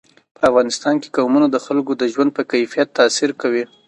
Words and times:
په 0.35 0.41
افغانستان 0.49 0.95
کې 1.01 1.13
قومونه 1.17 1.47
د 1.51 1.57
خلکو 1.65 1.91
د 1.97 2.03
ژوند 2.13 2.29
په 2.37 2.41
کیفیت 2.51 2.87
تاثیر 2.99 3.29
کوي. 3.41 3.63